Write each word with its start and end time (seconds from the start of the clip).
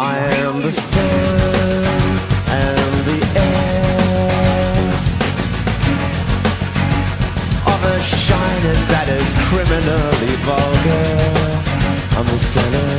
I 0.00 0.18
am 0.46 0.62
the 0.62 0.70
sun 0.70 1.02
and 2.54 2.92
the 3.02 3.18
air. 3.34 4.94
Of 7.66 7.80
a 7.82 7.98
shyness 7.98 8.82
that 8.94 9.08
is 9.10 9.26
criminally 9.50 10.34
vulgar 10.46 11.18
I'm 12.14 12.26
the 12.30 12.38
center 12.38 12.94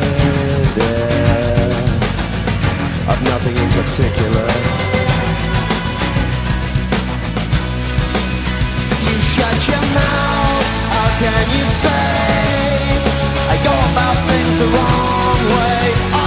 Of 3.08 3.17
nothing 3.31 3.55
in 3.55 3.70
particular. 3.80 4.47
You 9.08 9.16
shut 9.23 9.58
your 9.72 9.86
mouth, 9.95 10.67
how 10.92 11.09
can 11.16 11.45
you 11.55 11.66
say? 11.80 12.11
I 13.47 13.55
go 13.64 13.72
about 13.88 14.20
things 14.27 14.55
the 14.59 14.67
wrong 14.75 15.39
way. 15.55 16.18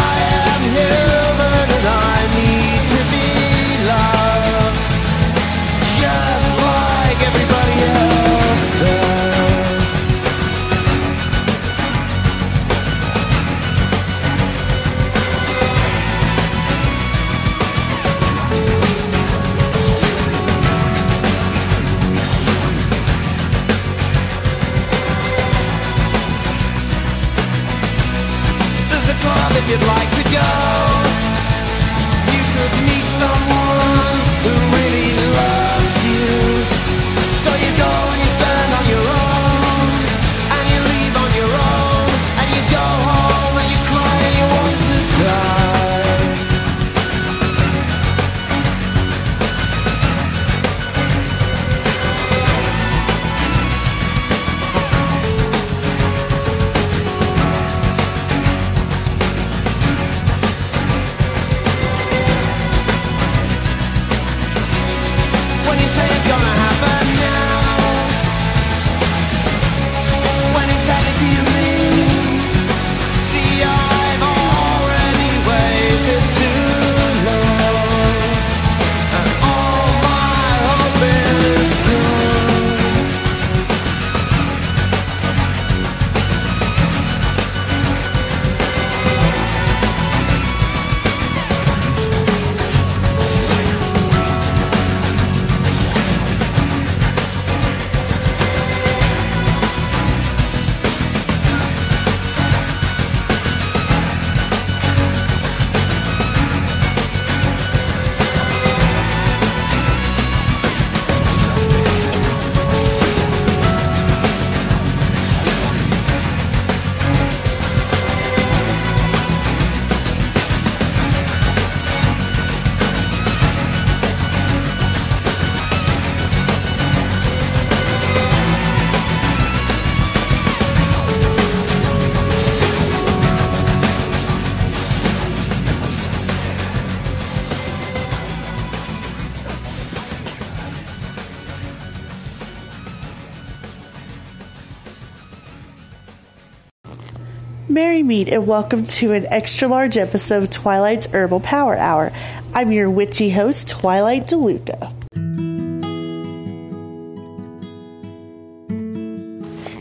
Merry 147.69 148.03
meet 148.03 148.29
and 148.29 148.45
welcome 148.45 148.83
to 148.83 149.13
an 149.13 149.25
extra 149.31 149.69
large 149.69 149.97
episode 149.97 150.43
of 150.43 150.51
Twilight's 150.51 151.07
Herbal 151.07 151.39
Power 151.41 151.77
Hour. 151.77 152.11
I'm 152.55 152.73
your 152.73 152.91
witchy 152.91 153.31
host, 153.31 153.69
Twilight 153.69 154.27
DeLuca. 154.27 154.93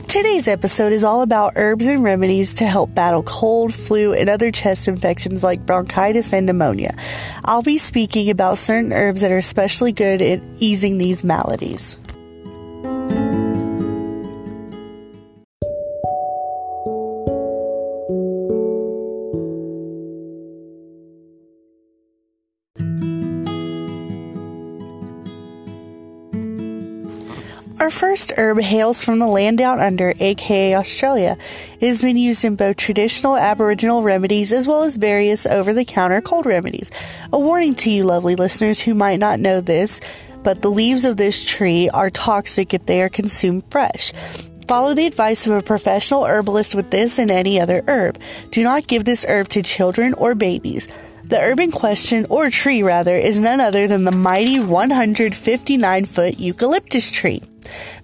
Today's 0.07 0.47
episode 0.47 0.93
is 0.93 1.03
all 1.03 1.23
about 1.23 1.53
herbs 1.55 1.87
and 1.87 2.03
remedies 2.03 2.53
to 2.55 2.67
help 2.67 2.93
battle 2.93 3.23
cold, 3.23 3.73
flu, 3.73 4.13
and 4.13 4.29
other 4.29 4.51
chest 4.51 4.87
infections 4.87 5.43
like 5.43 5.65
bronchitis 5.65 6.33
and 6.33 6.45
pneumonia. 6.45 6.95
I'll 7.43 7.63
be 7.63 7.79
speaking 7.79 8.29
about 8.29 8.59
certain 8.59 8.93
herbs 8.93 9.21
that 9.21 9.31
are 9.31 9.37
especially 9.37 9.91
good 9.91 10.21
at 10.21 10.39
easing 10.59 10.99
these 10.99 11.23
maladies. 11.23 11.97
Our 27.81 27.89
first 27.89 28.31
herb 28.37 28.61
hails 28.61 29.03
from 29.03 29.17
the 29.17 29.25
land 29.25 29.57
down 29.57 29.79
under, 29.79 30.13
aka 30.19 30.75
Australia. 30.75 31.35
It 31.79 31.87
has 31.87 31.99
been 31.99 32.15
used 32.15 32.45
in 32.45 32.55
both 32.55 32.77
traditional 32.77 33.35
Aboriginal 33.35 34.03
remedies 34.03 34.53
as 34.53 34.67
well 34.67 34.83
as 34.83 34.97
various 34.97 35.47
over 35.47 35.73
the 35.73 35.83
counter 35.83 36.21
cold 36.21 36.45
remedies. 36.45 36.91
A 37.33 37.39
warning 37.39 37.73
to 37.73 37.89
you, 37.89 38.03
lovely 38.03 38.35
listeners 38.35 38.81
who 38.81 38.93
might 38.93 39.17
not 39.19 39.39
know 39.39 39.61
this, 39.61 39.99
but 40.43 40.61
the 40.61 40.69
leaves 40.69 41.05
of 41.05 41.17
this 41.17 41.43
tree 41.43 41.89
are 41.89 42.11
toxic 42.11 42.75
if 42.75 42.85
they 42.85 43.01
are 43.01 43.09
consumed 43.09 43.63
fresh. 43.71 44.11
Follow 44.67 44.93
the 44.93 45.07
advice 45.07 45.47
of 45.47 45.53
a 45.53 45.63
professional 45.63 46.27
herbalist 46.27 46.75
with 46.75 46.91
this 46.91 47.17
and 47.17 47.31
any 47.31 47.59
other 47.59 47.83
herb. 47.87 48.19
Do 48.51 48.61
not 48.61 48.85
give 48.85 49.05
this 49.05 49.25
herb 49.27 49.47
to 49.49 49.63
children 49.63 50.13
or 50.13 50.35
babies. 50.35 50.87
The 51.31 51.39
urban 51.39 51.71
question, 51.71 52.27
or 52.29 52.49
tree 52.49 52.83
rather, 52.83 53.15
is 53.15 53.39
none 53.39 53.61
other 53.61 53.87
than 53.87 54.03
the 54.03 54.11
mighty 54.11 54.59
159 54.59 56.03
foot 56.03 56.37
eucalyptus 56.37 57.09
tree. 57.09 57.41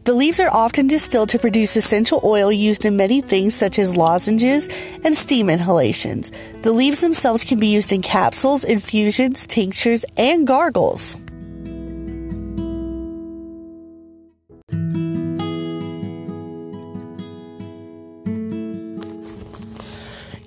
The 0.06 0.14
leaves 0.14 0.40
are 0.40 0.50
often 0.50 0.88
distilled 0.88 1.28
to 1.30 1.38
produce 1.38 1.76
essential 1.76 2.22
oil 2.24 2.54
used 2.54 2.86
in 2.86 2.96
many 2.96 3.20
things 3.20 3.54
such 3.54 3.80
as 3.80 3.98
lozenges 3.98 4.70
and 5.04 5.14
steam 5.14 5.50
inhalations. 5.50 6.32
The 6.62 6.72
leaves 6.72 7.02
themselves 7.02 7.44
can 7.44 7.60
be 7.60 7.68
used 7.68 7.92
in 7.92 8.02
capsules, 8.02 8.64
infusions, 8.64 9.46
tinctures, 9.46 10.06
and 10.16 10.48
gargles. 10.48 11.18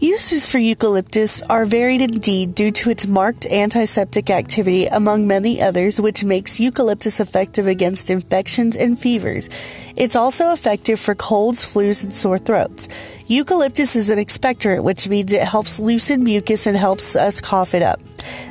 Uses 0.03 0.51
for 0.51 0.57
eucalyptus 0.57 1.43
are 1.43 1.67
varied 1.67 2.01
indeed 2.01 2.55
due 2.55 2.71
to 2.71 2.89
its 2.89 3.07
marked 3.07 3.45
antiseptic 3.45 4.31
activity, 4.31 4.87
among 4.87 5.27
many 5.27 5.61
others, 5.61 6.01
which 6.01 6.25
makes 6.25 6.59
eucalyptus 6.59 7.21
effective 7.21 7.67
against 7.67 8.09
infections 8.09 8.79
and 8.79 8.99
fevers. 8.99 9.51
It's 10.01 10.17
also 10.17 10.51
effective 10.53 10.99
for 10.99 11.15
colds, 11.15 11.63
flus, 11.71 12.05
and 12.05 12.11
sore 12.11 12.39
throats. 12.39 12.89
Eucalyptus 13.29 13.97
is 13.97 14.09
an 14.09 14.19
expectorant, 14.19 14.83
which 14.83 15.07
means 15.07 15.31
it 15.31 15.43
helps 15.43 15.79
loosen 15.79 16.25
mucus 16.25 16.67
and 16.67 16.75
helps 16.75 17.17
us 17.17 17.43
cough 17.43 17.75
it 17.75 17.83
up. 17.83 18.01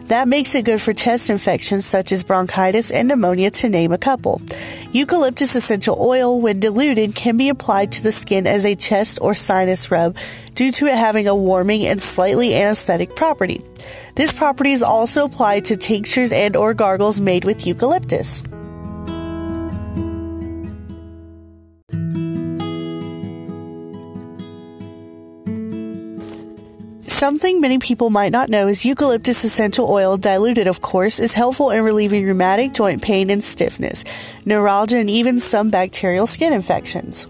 That 0.09 0.27
makes 0.27 0.53
it 0.53 0.65
good 0.65 0.79
for 0.79 0.93
chest 0.93 1.31
infections 1.31 1.87
such 1.87 2.11
as 2.11 2.23
bronchitis 2.23 2.91
and 2.91 3.07
pneumonia, 3.07 3.49
to 3.49 3.67
name 3.67 3.91
a 3.91 3.97
couple. 3.97 4.43
Eucalyptus 4.91 5.55
essential 5.55 5.97
oil, 5.99 6.39
when 6.39 6.59
diluted, 6.59 7.15
can 7.15 7.35
be 7.35 7.49
applied 7.49 7.93
to 7.93 8.03
the 8.03 8.11
skin 8.11 8.45
as 8.45 8.63
a 8.63 8.75
chest 8.75 9.17
or 9.19 9.33
sinus 9.33 9.89
rub 9.89 10.15
due 10.53 10.71
to 10.73 10.85
it 10.85 10.93
having 10.93 11.27
a 11.27 11.35
warming 11.35 11.83
and 11.87 11.99
slightly 11.99 12.53
anesthetic 12.53 13.15
property. 13.15 13.65
This 14.13 14.31
property 14.31 14.73
is 14.73 14.83
also 14.83 15.25
applied 15.25 15.65
to 15.65 15.77
tinctures 15.77 16.31
and 16.31 16.55
or 16.55 16.75
gargles 16.75 17.19
made 17.19 17.43
with 17.43 17.65
eucalyptus. 17.65 18.43
Something 27.19 27.59
many 27.59 27.79
people 27.79 28.09
might 28.09 28.31
not 28.31 28.47
know 28.47 28.69
is 28.69 28.85
eucalyptus 28.85 29.43
essential 29.43 29.91
oil, 29.91 30.15
diluted 30.15 30.67
of 30.67 30.79
course, 30.79 31.19
is 31.19 31.33
helpful 31.33 31.69
in 31.69 31.83
relieving 31.83 32.25
rheumatic 32.25 32.71
joint 32.71 33.01
pain 33.01 33.29
and 33.29 33.43
stiffness, 33.43 34.05
neuralgia, 34.45 34.99
and 34.99 35.09
even 35.09 35.37
some 35.37 35.69
bacterial 35.69 36.25
skin 36.25 36.53
infections. 36.53 37.27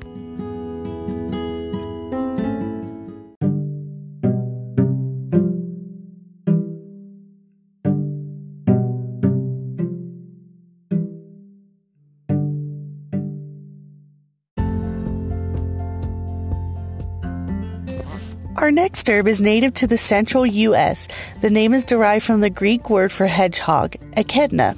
Our 18.70 18.74
next 18.74 19.10
herb 19.10 19.28
is 19.28 19.42
native 19.42 19.74
to 19.74 19.88
the 19.88 19.98
central 19.98 20.46
U.S. 20.46 21.08
The 21.42 21.50
name 21.50 21.74
is 21.74 21.84
derived 21.84 22.24
from 22.24 22.42
the 22.42 22.52
Greek 22.52 22.88
word 22.88 23.12
for 23.12 23.26
hedgehog, 23.26 23.96
echidna. 24.16 24.78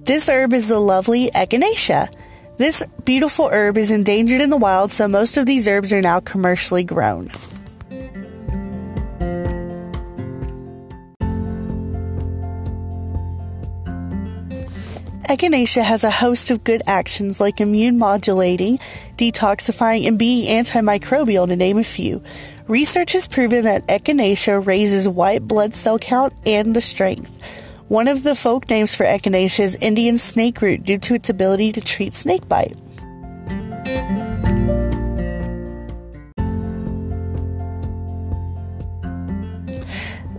This 0.00 0.28
herb 0.28 0.52
is 0.52 0.68
the 0.68 0.78
lovely 0.78 1.30
echinacea. 1.30 2.14
This 2.58 2.82
beautiful 3.06 3.48
herb 3.48 3.78
is 3.78 3.90
endangered 3.90 4.42
in 4.42 4.50
the 4.50 4.58
wild, 4.58 4.90
so 4.90 5.08
most 5.08 5.38
of 5.38 5.46
these 5.46 5.66
herbs 5.66 5.90
are 5.90 6.02
now 6.02 6.20
commercially 6.20 6.84
grown. 6.84 7.30
Echinacea 15.26 15.82
has 15.82 16.04
a 16.04 16.10
host 16.10 16.50
of 16.50 16.62
good 16.62 16.82
actions 16.86 17.40
like 17.40 17.58
immune 17.58 17.98
modulating, 17.98 18.76
detoxifying, 19.16 20.06
and 20.06 20.18
being 20.18 20.46
antimicrobial, 20.46 21.48
to 21.48 21.56
name 21.56 21.78
a 21.78 21.82
few. 21.82 22.22
Research 22.66 23.12
has 23.12 23.28
proven 23.28 23.64
that 23.64 23.86
echinacea 23.88 24.66
raises 24.66 25.06
white 25.06 25.46
blood 25.46 25.74
cell 25.74 25.98
count 25.98 26.32
and 26.46 26.74
the 26.74 26.80
strength. 26.80 27.38
One 27.88 28.08
of 28.08 28.22
the 28.22 28.34
folk 28.34 28.70
names 28.70 28.94
for 28.94 29.04
echinacea 29.04 29.60
is 29.60 29.74
Indian 29.82 30.16
snake 30.16 30.62
root 30.62 30.82
due 30.82 30.96
to 30.96 31.14
its 31.14 31.28
ability 31.28 31.72
to 31.72 31.82
treat 31.82 32.14
snake 32.14 32.48
bite. 32.48 32.78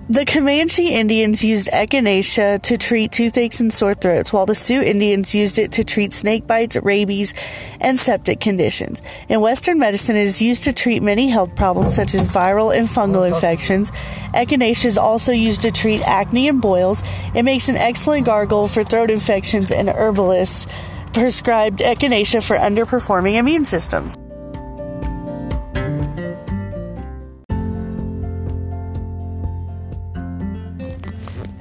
The 0.07 0.23
Comanche 0.23 0.93
Indians 0.93 1.43
used 1.43 1.67
echinacea 1.69 2.61
to 2.61 2.77
treat 2.77 3.11
toothaches 3.11 3.59
and 3.59 3.73
sore 3.73 3.95
throats, 3.95 4.31
while 4.31 4.45
the 4.45 4.53
Sioux 4.53 4.83
Indians 4.83 5.33
used 5.33 5.57
it 5.57 5.71
to 5.71 5.83
treat 5.83 6.13
snake 6.13 6.45
bites, 6.45 6.75
rabies, 6.75 7.33
and 7.81 7.99
septic 7.99 8.39
conditions. 8.39 9.01
In 9.29 9.41
Western 9.41 9.79
medicine, 9.79 10.15
it 10.15 10.25
is 10.25 10.43
used 10.43 10.65
to 10.65 10.73
treat 10.73 11.01
many 11.01 11.29
health 11.29 11.55
problems 11.55 11.95
such 11.95 12.13
as 12.13 12.27
viral 12.27 12.77
and 12.77 12.87
fungal 12.87 13.27
infections. 13.27 13.89
Echinacea 14.35 14.85
is 14.85 14.97
also 14.99 15.31
used 15.31 15.63
to 15.63 15.71
treat 15.71 16.03
acne 16.03 16.49
and 16.49 16.61
boils. 16.61 17.01
It 17.33 17.41
makes 17.41 17.67
an 17.67 17.75
excellent 17.75 18.27
gargle 18.27 18.67
for 18.67 18.83
throat 18.83 19.09
infections, 19.09 19.71
and 19.71 19.89
herbalists 19.89 20.67
prescribed 21.13 21.79
echinacea 21.79 22.45
for 22.45 22.57
underperforming 22.57 23.37
immune 23.37 23.65
systems. 23.65 24.15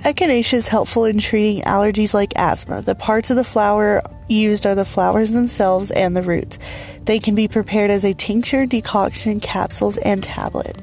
Echinacea 0.04 0.52
is 0.52 0.68
helpful 0.68 1.06
in 1.06 1.16
treating 1.16 1.62
allergies 1.62 2.12
like 2.12 2.34
asthma. 2.36 2.82
The 2.82 2.94
parts 2.94 3.30
of 3.30 3.38
the 3.38 3.42
flower 3.42 4.02
used 4.28 4.66
are 4.66 4.74
the 4.74 4.84
flowers 4.84 5.30
themselves 5.30 5.90
and 5.90 6.14
the 6.14 6.20
roots. 6.20 6.58
They 7.06 7.18
can 7.18 7.34
be 7.34 7.48
prepared 7.48 7.90
as 7.90 8.04
a 8.04 8.12
tincture, 8.12 8.66
decoction, 8.66 9.40
capsules, 9.40 9.96
and 9.96 10.22
tablet. 10.22 10.76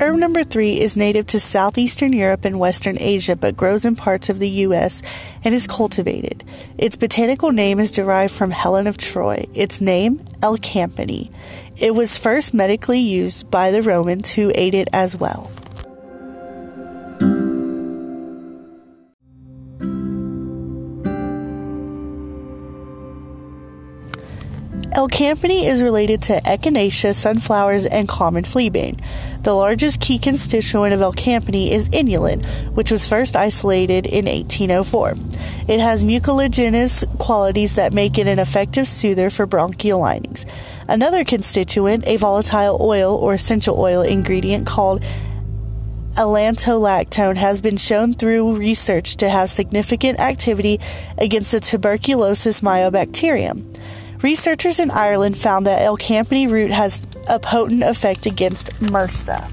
Herb 0.00 0.14
number 0.14 0.44
three 0.44 0.80
is 0.80 0.96
native 0.96 1.26
to 1.26 1.40
southeastern 1.40 2.12
Europe 2.12 2.44
and 2.44 2.60
western 2.60 2.96
Asia, 3.00 3.34
but 3.34 3.56
grows 3.56 3.84
in 3.84 3.96
parts 3.96 4.28
of 4.28 4.38
the 4.38 4.48
U.S. 4.48 5.02
and 5.42 5.52
is 5.52 5.66
cultivated. 5.66 6.44
Its 6.78 6.94
botanical 6.94 7.50
name 7.50 7.80
is 7.80 7.90
derived 7.90 8.32
from 8.32 8.52
Helen 8.52 8.86
of 8.86 8.96
Troy. 8.96 9.46
Its 9.54 9.80
name, 9.80 10.18
Elecampane. 10.40 11.32
It 11.76 11.96
was 11.96 12.16
first 12.16 12.54
medically 12.54 13.00
used 13.00 13.50
by 13.50 13.72
the 13.72 13.82
Romans, 13.82 14.34
who 14.34 14.52
ate 14.54 14.74
it 14.74 14.86
as 14.92 15.16
well. 15.16 15.50
Elecampane 24.98 25.64
is 25.64 25.80
related 25.80 26.20
to 26.22 26.40
Echinacea, 26.40 27.14
sunflowers, 27.14 27.86
and 27.86 28.08
common 28.08 28.42
fleabane. 28.42 29.00
The 29.44 29.54
largest 29.54 30.00
key 30.00 30.18
constituent 30.18 30.92
of 30.92 30.98
Elecampane 30.98 31.70
is 31.70 31.88
inulin, 31.90 32.44
which 32.74 32.90
was 32.90 33.06
first 33.06 33.36
isolated 33.36 34.06
in 34.06 34.24
1804. 34.24 35.14
It 35.68 35.78
has 35.78 36.02
mucilaginous 36.02 37.04
qualities 37.20 37.76
that 37.76 37.92
make 37.92 38.18
it 38.18 38.26
an 38.26 38.40
effective 38.40 38.88
soother 38.88 39.30
for 39.30 39.46
bronchial 39.46 40.00
linings. 40.00 40.44
Another 40.88 41.22
constituent, 41.22 42.04
a 42.04 42.16
volatile 42.16 42.78
oil 42.80 43.14
or 43.14 43.34
essential 43.34 43.78
oil 43.78 44.02
ingredient 44.02 44.66
called 44.66 45.00
alantolactone 46.14 47.36
has 47.36 47.60
been 47.60 47.76
shown 47.76 48.12
through 48.12 48.56
research 48.56 49.14
to 49.18 49.28
have 49.28 49.48
significant 49.48 50.18
activity 50.18 50.80
against 51.18 51.52
the 51.52 51.60
tuberculosis 51.60 52.62
mycobacterium. 52.62 53.62
Researchers 54.22 54.80
in 54.80 54.90
Ireland 54.90 55.36
found 55.36 55.66
that 55.66 55.80
Elecampane 55.80 56.50
root 56.50 56.72
has 56.72 57.00
a 57.28 57.38
potent 57.38 57.84
effect 57.84 58.26
against 58.26 58.70
MRSA. 58.80 59.48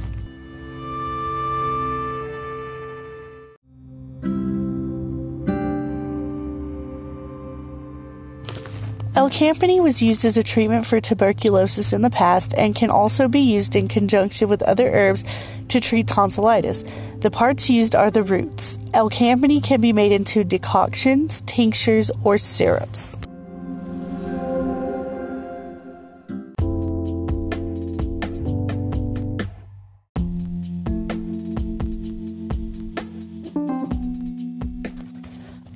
Elecampane 9.13 9.83
was 9.83 10.01
used 10.01 10.25
as 10.25 10.35
a 10.35 10.43
treatment 10.43 10.85
for 10.85 10.99
tuberculosis 10.99 11.93
in 11.93 12.01
the 12.01 12.09
past 12.09 12.53
and 12.57 12.75
can 12.75 12.89
also 12.89 13.27
be 13.27 13.39
used 13.39 13.75
in 13.75 13.87
conjunction 13.87 14.49
with 14.49 14.61
other 14.63 14.89
herbs 14.89 15.23
to 15.69 15.79
treat 15.79 16.07
tonsillitis. 16.07 16.83
The 17.19 17.31
parts 17.31 17.69
used 17.69 17.95
are 17.95 18.09
the 18.09 18.23
roots. 18.23 18.77
Elecampane 18.93 19.63
can 19.63 19.79
be 19.79 19.93
made 19.93 20.11
into 20.11 20.43
decoctions, 20.43 21.41
tinctures, 21.41 22.09
or 22.23 22.37
syrups. 22.37 23.15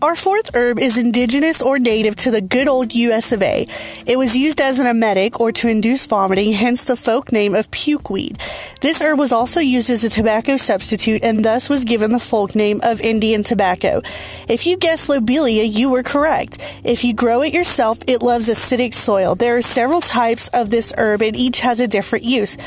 Our 0.02 0.16
fourth 0.16 0.56
herb 0.56 0.80
is 0.80 0.98
indigenous 0.98 1.62
or 1.62 1.78
native 1.78 2.16
to 2.18 2.32
the 2.32 2.40
good 2.40 2.70
old 2.70 2.96
US 2.96 3.34
of 3.34 3.44
A. 3.44 3.68
It 4.06 4.18
was 4.18 4.34
used 4.34 4.62
as 4.62 4.80
an 4.80 4.88
emetic 4.88 5.42
or 5.42 5.52
to 5.52 5.68
induce 5.68 6.06
vomiting, 6.06 6.54
hence 6.54 6.86
the 6.86 6.96
folk 6.96 7.34
name 7.34 7.54
of 7.54 7.70
pukeweed. 7.70 8.38
This 8.80 9.02
herb 9.02 9.20
was 9.20 9.34
also 9.34 9.60
used 9.60 9.90
as 9.90 10.06
a 10.06 10.10
tobacco 10.10 10.56
substitute 10.56 11.22
and 11.22 11.44
thus 11.44 11.68
was 11.68 11.84
given 11.84 12.14
the 12.14 12.20
folk 12.20 12.56
name 12.56 12.80
of 12.82 13.02
Indian 13.02 13.44
tobacco. 13.44 14.02
If 14.48 14.66
you 14.66 14.78
guessed 14.78 15.10
lobelia, 15.10 15.64
you 15.64 15.90
were 15.90 16.04
correct. 16.04 16.60
If 16.86 17.04
you 17.04 17.14
grow 17.14 17.42
it 17.42 17.54
yourself, 17.54 18.00
it 18.08 18.22
loves 18.22 18.48
acidic 18.48 18.94
soil. 18.94 19.36
There 19.36 19.58
are 19.58 19.62
several 19.62 20.00
types 20.00 20.48
of 20.54 20.70
this 20.70 20.94
herb 20.98 21.22
and 21.22 21.36
each 21.36 21.60
has 21.60 21.82
a 21.82 21.90
different 21.90 22.24
use. 22.24 22.58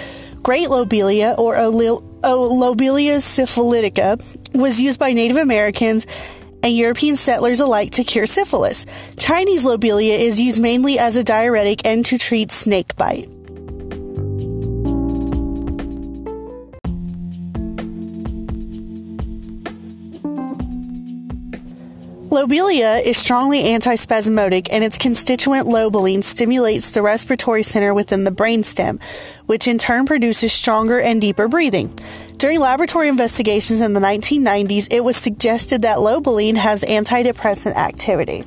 Great 0.43 0.69
lobelia 0.69 1.35
or 1.39 1.55
Lobelia 1.55 3.17
syphilitica 3.17 4.55
was 4.55 4.81
used 4.81 5.01
by 5.01 5.13
Native 5.13 5.39
Americans 5.39 6.07
and 6.63 6.77
European 6.77 7.17
settlers 7.17 7.61
alike 7.61 7.91
to 7.93 8.05
cure 8.05 8.27
syphilis. 8.27 8.87
Chinese 9.19 9.65
lobelia 9.65 10.19
is 10.19 10.41
used 10.41 10.63
mainly 10.63 10.99
as 10.99 11.17
a 11.17 11.25
diuretic 11.25 11.87
and 11.87 12.05
to 12.07 12.19
treat 12.19 12.51
snake 12.51 12.97
bite. 12.97 13.29
Lobelia 22.33 22.97
is 23.05 23.19
strongly 23.19 23.63
antispasmodic 23.63 24.69
and 24.73 24.83
its 24.83 24.97
constituent 24.97 25.67
lobeline 25.67 26.23
stimulates 26.23 26.93
the 26.93 27.03
respiratory 27.03 27.63
center 27.63 27.93
within 27.93 28.25
the 28.25 28.31
brainstem, 28.31 29.03
which 29.45 29.69
in 29.69 29.77
turn 29.77 30.07
produces 30.07 30.51
stronger 30.51 30.99
and 30.99 31.21
deeper 31.21 31.47
breathing. 31.47 31.95
During 32.43 32.59
laboratory 32.59 33.07
investigations 33.07 33.81
in 33.81 33.93
the 33.93 34.01
1990s, 34.01 34.89
it 34.91 35.05
was 35.05 35.17
suggested 35.17 35.83
that 35.83 36.01
lobeline 36.01 36.57
has 36.57 36.83
antidepressant 36.83 37.77
activity. 37.77 38.43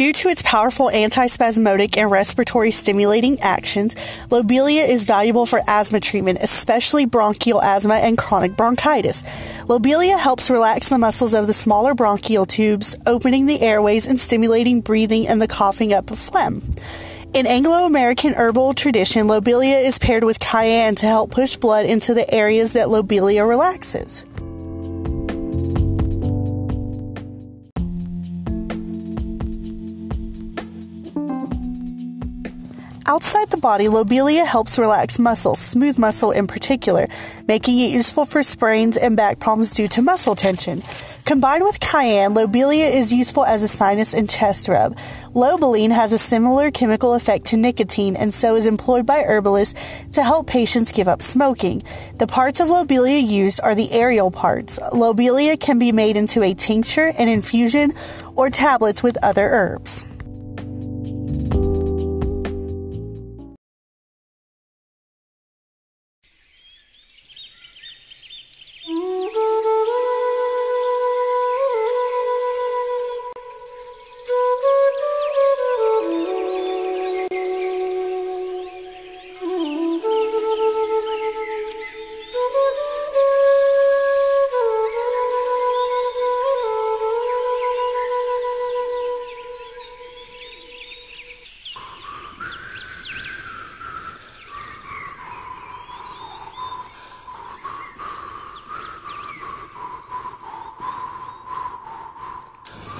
Due 0.00 0.14
to 0.14 0.30
its 0.30 0.40
powerful 0.40 0.86
antispasmodic 0.86 1.98
and 1.98 2.10
respiratory 2.10 2.70
stimulating 2.70 3.38
actions, 3.42 3.94
lobelia 4.30 4.84
is 4.84 5.04
valuable 5.04 5.44
for 5.44 5.60
asthma 5.66 6.00
treatment, 6.00 6.38
especially 6.40 7.04
bronchial 7.04 7.60
asthma 7.60 7.96
and 7.96 8.16
chronic 8.16 8.56
bronchitis. 8.56 9.22
Lobelia 9.68 10.16
helps 10.16 10.48
relax 10.48 10.88
the 10.88 10.96
muscles 10.96 11.34
of 11.34 11.46
the 11.46 11.52
smaller 11.52 11.92
bronchial 11.92 12.46
tubes, 12.46 12.96
opening 13.04 13.44
the 13.44 13.60
airways 13.60 14.06
and 14.06 14.18
stimulating 14.18 14.80
breathing 14.80 15.28
and 15.28 15.42
the 15.42 15.46
coughing 15.46 15.92
up 15.92 16.10
of 16.10 16.18
phlegm. 16.18 16.62
In 17.34 17.46
Anglo 17.46 17.84
American 17.84 18.32
herbal 18.32 18.72
tradition, 18.72 19.26
lobelia 19.28 19.80
is 19.80 19.98
paired 19.98 20.24
with 20.24 20.40
cayenne 20.40 20.94
to 20.94 21.04
help 21.04 21.30
push 21.30 21.56
blood 21.56 21.84
into 21.84 22.14
the 22.14 22.32
areas 22.32 22.72
that 22.72 22.88
lobelia 22.88 23.46
relaxes. 23.46 24.24
Outside 33.10 33.50
the 33.50 33.56
body, 33.56 33.88
lobelia 33.88 34.44
helps 34.44 34.78
relax 34.78 35.18
muscle, 35.18 35.56
smooth 35.56 35.98
muscle 35.98 36.30
in 36.30 36.46
particular, 36.46 37.08
making 37.48 37.80
it 37.80 37.90
useful 37.90 38.24
for 38.24 38.40
sprains 38.40 38.96
and 38.96 39.16
back 39.16 39.40
problems 39.40 39.72
due 39.72 39.88
to 39.88 40.00
muscle 40.00 40.36
tension. 40.36 40.80
Combined 41.24 41.64
with 41.64 41.80
cayenne, 41.80 42.34
lobelia 42.34 42.86
is 42.86 43.12
useful 43.12 43.44
as 43.44 43.64
a 43.64 43.68
sinus 43.68 44.14
and 44.14 44.30
chest 44.30 44.68
rub. 44.68 44.96
Lobeline 45.34 45.90
has 45.90 46.12
a 46.12 46.18
similar 46.18 46.70
chemical 46.70 47.14
effect 47.14 47.46
to 47.46 47.56
nicotine 47.56 48.14
and 48.14 48.32
so 48.32 48.54
is 48.54 48.64
employed 48.64 49.06
by 49.06 49.24
herbalists 49.24 49.74
to 50.12 50.22
help 50.22 50.46
patients 50.46 50.92
give 50.92 51.08
up 51.08 51.20
smoking. 51.20 51.82
The 52.18 52.28
parts 52.28 52.60
of 52.60 52.70
lobelia 52.70 53.18
used 53.18 53.60
are 53.60 53.74
the 53.74 53.90
aerial 53.90 54.30
parts. 54.30 54.78
Lobelia 54.92 55.56
can 55.56 55.80
be 55.80 55.90
made 55.90 56.16
into 56.16 56.44
a 56.44 56.54
tincture, 56.54 57.06
an 57.06 57.28
infusion, 57.28 57.92
or 58.36 58.50
tablets 58.50 59.02
with 59.02 59.18
other 59.20 59.48
herbs. 59.48 60.06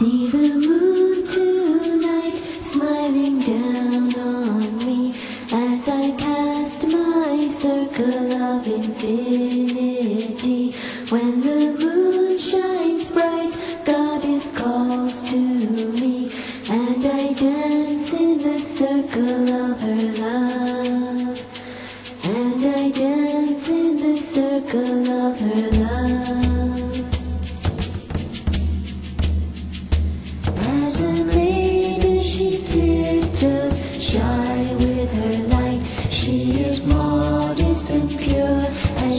See 0.01 0.29
the 0.29 0.49
moon 0.67 1.27
tonight 1.27 2.39
smiling 2.39 3.39
down 3.41 3.60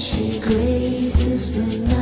she 0.02 0.40
graces 0.40 1.54
the 1.54 1.78
night. 1.88 2.01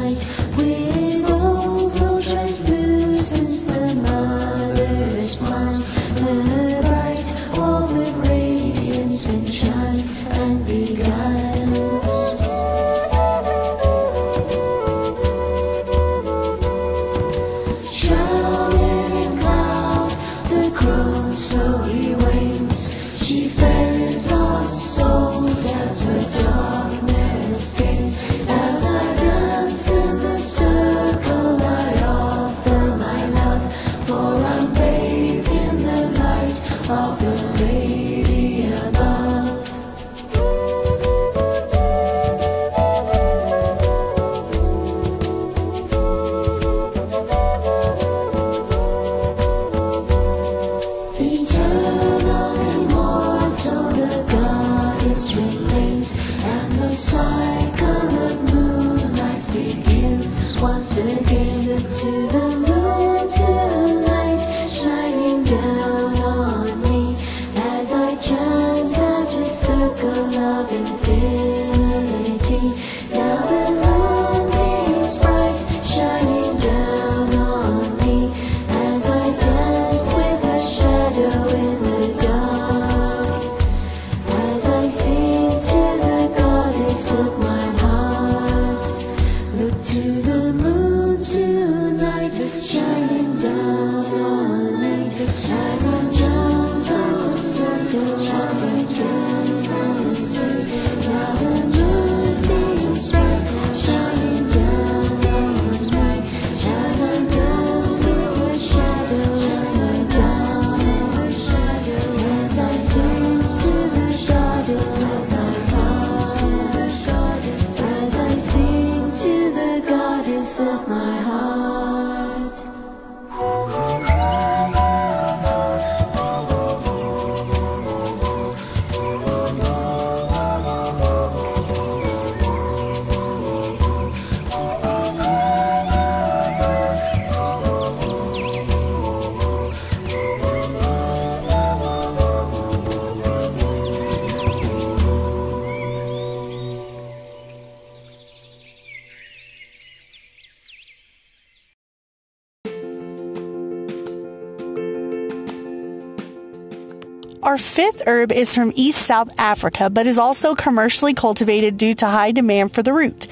Herb 158.06 158.32
is 158.32 158.54
from 158.54 158.72
East 158.76 159.02
South 159.02 159.30
Africa, 159.40 159.90
but 159.90 160.08
is 160.08 160.18
also 160.18 160.56
commercially 160.56 161.14
cultivated 161.14 161.78
due 161.78 161.94
to 161.96 162.06
high 162.06 162.32
demand 162.32 162.74
for 162.74 162.84
the 162.84 162.94
root. 162.94 163.28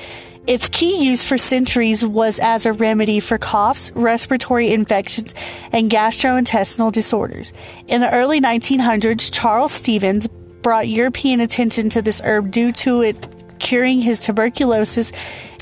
Its 0.48 0.70
key 0.70 1.04
use 1.04 1.28
for 1.28 1.38
centuries 1.38 2.06
was 2.06 2.40
as 2.40 2.66
a 2.66 2.72
remedy 2.72 3.20
for 3.20 3.38
coughs, 3.38 3.92
respiratory 3.96 4.72
infections, 4.72 5.34
and 5.74 5.92
gastrointestinal 5.92 6.92
disorders. 6.92 7.52
In 7.88 8.00
the 8.00 8.10
early 8.14 8.40
1900s, 8.40 9.30
Charles 9.32 9.74
Stevens 9.74 10.28
brought 10.62 10.88
European 10.88 11.42
attention 11.42 11.90
to 11.90 12.02
this 12.02 12.22
herb 12.24 12.52
due 12.52 12.72
to 12.72 13.02
it 13.02 13.28
curing 13.60 14.02
his 14.02 14.20
tuberculosis 14.20 15.12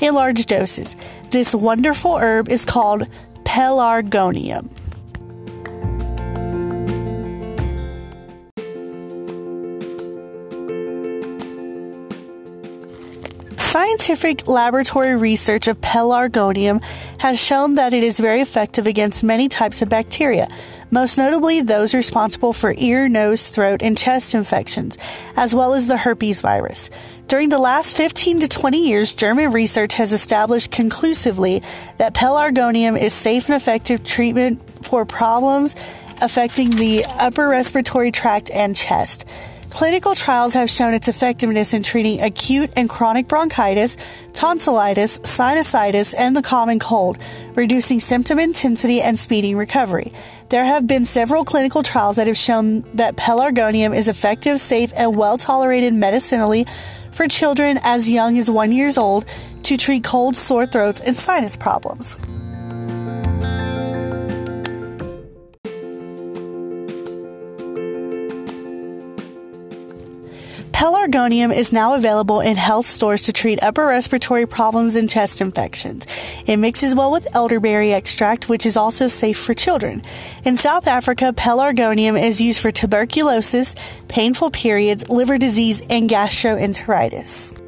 in 0.00 0.14
large 0.14 0.46
doses. 0.46 0.94
This 1.30 1.54
wonderful 1.54 2.18
herb 2.18 2.48
is 2.48 2.64
called 2.64 3.08
pelargonium. 3.44 4.70
Scientific 13.96 14.46
laboratory 14.46 15.16
research 15.16 15.68
of 15.68 15.80
pelargonium 15.80 16.84
has 17.18 17.42
shown 17.42 17.76
that 17.76 17.94
it 17.94 18.02
is 18.02 18.20
very 18.20 18.42
effective 18.42 18.86
against 18.86 19.24
many 19.24 19.48
types 19.48 19.80
of 19.80 19.88
bacteria, 19.88 20.48
most 20.90 21.16
notably 21.16 21.62
those 21.62 21.94
responsible 21.94 22.52
for 22.52 22.74
ear, 22.76 23.08
nose, 23.08 23.48
throat, 23.48 23.80
and 23.82 23.96
chest 23.96 24.34
infections, 24.34 24.98
as 25.34 25.54
well 25.54 25.72
as 25.72 25.88
the 25.88 25.96
herpes 25.96 26.42
virus. 26.42 26.90
During 27.26 27.48
the 27.48 27.58
last 27.58 27.96
15 27.96 28.40
to 28.40 28.48
20 28.48 28.86
years, 28.86 29.14
German 29.14 29.50
research 29.50 29.94
has 29.94 30.12
established 30.12 30.70
conclusively 30.70 31.62
that 31.96 32.12
pelargonium 32.12 33.00
is 33.00 33.14
safe 33.14 33.48
and 33.48 33.56
effective 33.56 34.04
treatment 34.04 34.60
for 34.84 35.06
problems 35.06 35.74
affecting 36.20 36.68
the 36.70 37.02
upper 37.18 37.48
respiratory 37.48 38.12
tract 38.12 38.50
and 38.50 38.76
chest. 38.76 39.24
Clinical 39.70 40.14
trials 40.14 40.54
have 40.54 40.70
shown 40.70 40.94
its 40.94 41.08
effectiveness 41.08 41.74
in 41.74 41.82
treating 41.82 42.20
acute 42.20 42.70
and 42.76 42.88
chronic 42.88 43.28
bronchitis, 43.28 43.96
tonsillitis, 44.32 45.18
sinusitis, 45.18 46.14
and 46.16 46.36
the 46.36 46.42
common 46.42 46.78
cold, 46.78 47.18
reducing 47.54 48.00
symptom 48.00 48.38
intensity 48.38 49.00
and 49.00 49.18
speeding 49.18 49.56
recovery. 49.56 50.12
There 50.48 50.64
have 50.64 50.86
been 50.86 51.04
several 51.04 51.44
clinical 51.44 51.82
trials 51.82 52.16
that 52.16 52.28
have 52.28 52.38
shown 52.38 52.82
that 52.94 53.16
pelargonium 53.16 53.94
is 53.94 54.08
effective, 54.08 54.60
safe, 54.60 54.92
and 54.96 55.16
well 55.16 55.36
tolerated 55.36 55.92
medicinally 55.92 56.64
for 57.10 57.26
children 57.26 57.78
as 57.82 58.08
young 58.08 58.38
as 58.38 58.50
one 58.50 58.72
years 58.72 58.96
old 58.96 59.24
to 59.64 59.76
treat 59.76 60.04
colds, 60.04 60.38
sore 60.38 60.66
throats, 60.66 61.00
and 61.00 61.16
sinus 61.16 61.56
problems. 61.56 62.18
Pelargonium 70.86 71.52
is 71.52 71.72
now 71.72 71.94
available 71.94 72.40
in 72.40 72.56
health 72.56 72.86
stores 72.86 73.24
to 73.24 73.32
treat 73.32 73.60
upper 73.60 73.86
respiratory 73.86 74.46
problems 74.46 74.94
and 74.94 75.10
chest 75.10 75.40
infections. 75.40 76.06
It 76.46 76.58
mixes 76.58 76.94
well 76.94 77.10
with 77.10 77.26
elderberry 77.34 77.92
extract, 77.92 78.48
which 78.48 78.64
is 78.64 78.76
also 78.76 79.08
safe 79.08 79.36
for 79.36 79.52
children. 79.52 80.04
In 80.44 80.56
South 80.56 80.86
Africa, 80.86 81.32
pelargonium 81.36 82.16
is 82.16 82.40
used 82.40 82.60
for 82.60 82.70
tuberculosis, 82.70 83.74
painful 84.06 84.52
periods, 84.52 85.08
liver 85.08 85.38
disease, 85.38 85.80
and 85.90 86.08
gastroenteritis. 86.08 87.65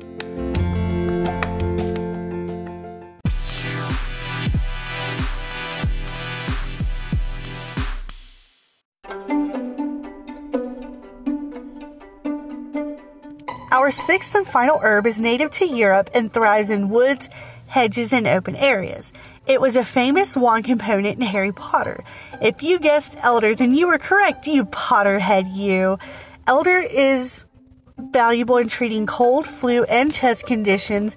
Our 13.89 13.93
sixth 13.93 14.35
and 14.35 14.47
final 14.47 14.81
herb 14.83 15.07
is 15.07 15.19
native 15.19 15.51
to 15.53 15.65
Europe 15.65 16.11
and 16.13 16.31
thrives 16.31 16.69
in 16.69 16.91
woods, 16.91 17.31
hedges, 17.69 18.13
and 18.13 18.27
open 18.27 18.55
areas. 18.55 19.15
It 19.47 19.63
was 19.63 19.77
a 19.77 19.83
famous 19.83 20.37
wand 20.37 20.67
component 20.67 21.19
in 21.19 21.23
Harry 21.23 21.53
Potter. 21.53 22.05
If 22.39 22.63
you 22.63 22.79
guessed 22.81 23.17
elder, 23.23 23.55
then 23.55 23.73
you 23.75 23.87
were 23.87 23.97
correct, 23.97 24.47
you 24.47 24.67
Potterhead, 24.67 25.57
you. 25.57 25.99
Elder 26.47 26.77
is 26.81 27.47
valuable 27.97 28.59
in 28.59 28.69
treating 28.69 29.07
cold, 29.07 29.47
flu, 29.47 29.85
and 29.85 30.13
chest 30.13 30.45
conditions 30.45 31.17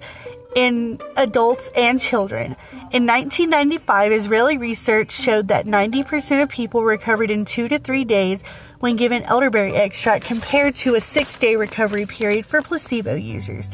in 0.56 0.98
adults 1.18 1.68
and 1.76 2.00
children. 2.00 2.56
In 2.92 3.06
1995, 3.06 4.12
Israeli 4.12 4.58
research 4.58 5.12
showed 5.12 5.48
that 5.48 5.64
90% 5.64 6.42
of 6.42 6.50
people 6.50 6.84
recovered 6.84 7.30
in 7.30 7.46
two 7.46 7.66
to 7.68 7.78
three 7.78 8.04
days 8.04 8.42
when 8.80 8.96
given 8.96 9.22
elderberry 9.22 9.74
extract 9.74 10.26
compared 10.26 10.74
to 10.74 10.94
a 10.94 11.00
six 11.00 11.38
day 11.38 11.56
recovery 11.56 12.04
period 12.04 12.44
for 12.44 12.60
placebo 12.60 13.14
users. 13.14 13.70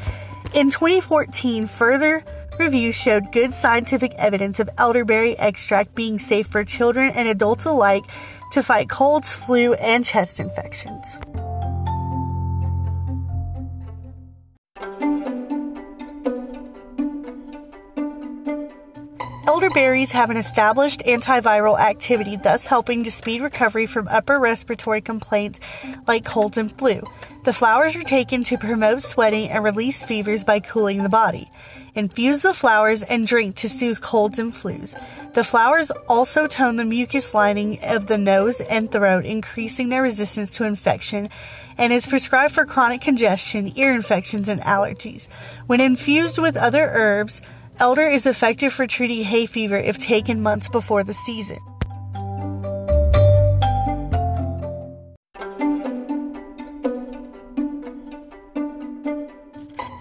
In 0.54 0.70
2014, 0.70 1.66
further 1.66 2.22
reviews 2.60 2.94
showed 2.94 3.32
good 3.32 3.52
scientific 3.52 4.14
evidence 4.14 4.60
of 4.60 4.70
elderberry 4.78 5.36
extract 5.36 5.96
being 5.96 6.20
safe 6.20 6.46
for 6.46 6.62
children 6.62 7.10
and 7.10 7.26
adults 7.26 7.64
alike 7.64 8.04
to 8.52 8.62
fight 8.62 8.88
colds, 8.88 9.34
flu, 9.34 9.74
and 9.74 10.06
chest 10.06 10.38
infections. 10.38 11.18
Elderberries 19.68 20.12
have 20.12 20.30
an 20.30 20.38
established 20.38 21.02
antiviral 21.04 21.78
activity, 21.78 22.36
thus 22.36 22.66
helping 22.66 23.04
to 23.04 23.10
speed 23.10 23.42
recovery 23.42 23.84
from 23.84 24.08
upper 24.08 24.38
respiratory 24.38 25.02
complaints 25.02 25.60
like 26.06 26.24
colds 26.24 26.56
and 26.56 26.72
flu. 26.72 27.02
The 27.44 27.52
flowers 27.52 27.94
are 27.94 28.02
taken 28.02 28.42
to 28.44 28.56
promote 28.56 29.02
sweating 29.02 29.50
and 29.50 29.62
release 29.62 30.06
fevers 30.06 30.42
by 30.42 30.60
cooling 30.60 31.02
the 31.02 31.10
body. 31.10 31.50
Infuse 31.94 32.40
the 32.40 32.54
flowers 32.54 33.02
and 33.02 33.26
drink 33.26 33.56
to 33.56 33.68
soothe 33.68 34.00
colds 34.00 34.38
and 34.38 34.54
flus. 34.54 34.94
The 35.34 35.44
flowers 35.44 35.90
also 36.08 36.46
tone 36.46 36.76
the 36.76 36.86
mucus 36.86 37.34
lining 37.34 37.78
of 37.84 38.06
the 38.06 38.16
nose 38.16 38.62
and 38.62 38.90
throat, 38.90 39.26
increasing 39.26 39.90
their 39.90 40.02
resistance 40.02 40.56
to 40.56 40.64
infection, 40.64 41.28
and 41.76 41.92
is 41.92 42.06
prescribed 42.06 42.54
for 42.54 42.64
chronic 42.64 43.02
congestion, 43.02 43.70
ear 43.76 43.92
infections, 43.92 44.48
and 44.48 44.62
allergies. 44.62 45.28
When 45.66 45.82
infused 45.82 46.38
with 46.38 46.56
other 46.56 46.90
herbs, 46.90 47.42
Elder 47.80 48.08
is 48.08 48.26
effective 48.26 48.72
for 48.72 48.88
treating 48.88 49.22
hay 49.22 49.46
fever 49.46 49.76
if 49.76 49.98
taken 49.98 50.42
months 50.42 50.68
before 50.68 51.04
the 51.04 51.14
season. 51.14 51.58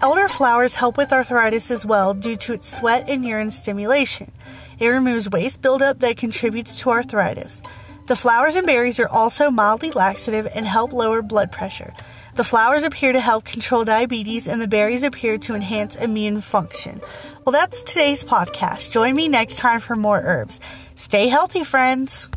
Elder 0.02 0.26
flowers 0.26 0.74
help 0.74 0.96
with 0.96 1.12
arthritis 1.12 1.70
as 1.70 1.86
well 1.86 2.14
due 2.14 2.34
to 2.36 2.52
its 2.52 2.76
sweat 2.76 3.08
and 3.08 3.24
urine 3.24 3.52
stimulation. 3.52 4.32
It 4.80 4.88
removes 4.88 5.30
waste 5.30 5.62
buildup 5.62 6.00
that 6.00 6.16
contributes 6.16 6.80
to 6.80 6.90
arthritis. 6.90 7.62
The 8.06 8.16
flowers 8.16 8.56
and 8.56 8.66
berries 8.66 8.98
are 8.98 9.08
also 9.08 9.50
mildly 9.50 9.92
laxative 9.92 10.48
and 10.52 10.66
help 10.66 10.92
lower 10.92 11.22
blood 11.22 11.52
pressure. 11.52 11.92
The 12.38 12.44
flowers 12.44 12.84
appear 12.84 13.12
to 13.12 13.20
help 13.20 13.44
control 13.44 13.84
diabetes, 13.84 14.46
and 14.46 14.62
the 14.62 14.68
berries 14.68 15.02
appear 15.02 15.38
to 15.38 15.56
enhance 15.56 15.96
immune 15.96 16.40
function. 16.40 17.00
Well, 17.48 17.58
that's 17.58 17.82
today's 17.82 18.24
podcast. 18.24 18.92
Join 18.92 19.16
me 19.16 19.26
next 19.26 19.56
time 19.56 19.80
for 19.80 19.96
more 19.96 20.20
herbs. 20.22 20.60
Stay 20.96 21.28
healthy, 21.28 21.64
friends. 21.64 22.28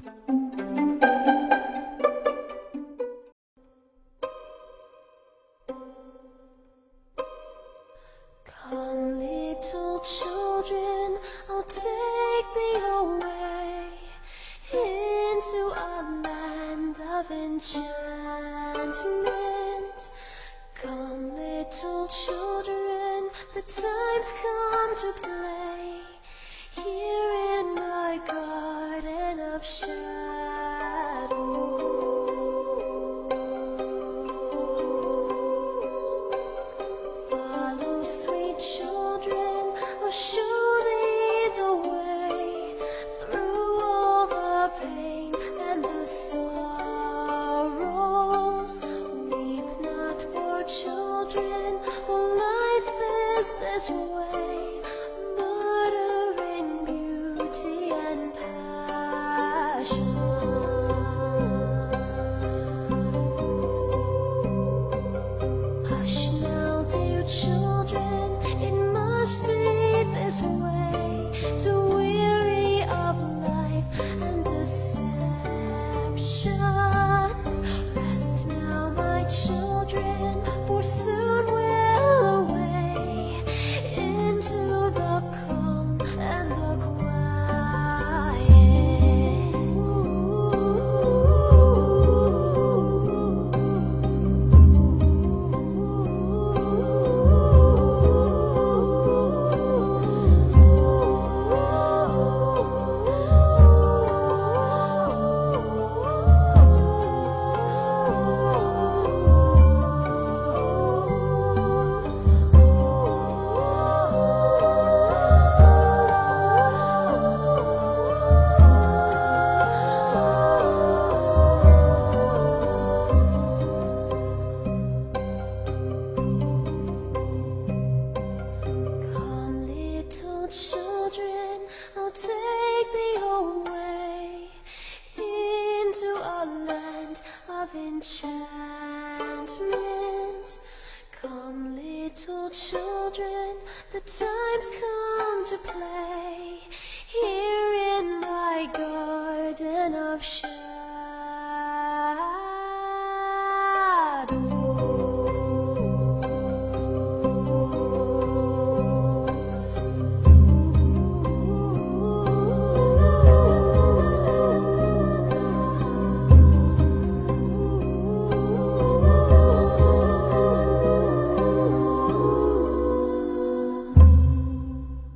Time's 144.05 144.71
come 144.79 145.45
to 145.45 145.57
play 145.59 146.10